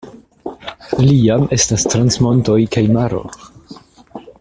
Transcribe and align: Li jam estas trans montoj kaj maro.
Li 1.03 1.17
jam 1.25 1.45
estas 1.59 1.87
trans 1.93 2.19
montoj 2.29 2.59
kaj 2.77 2.87
maro. 2.97 3.23